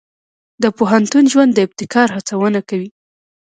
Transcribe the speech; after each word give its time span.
د 0.63 0.63
پوهنتون 0.77 1.23
ژوند 1.31 1.51
د 1.53 1.59
ابتکار 1.67 2.07
هڅونه 2.15 2.59
کوي. 2.69 2.89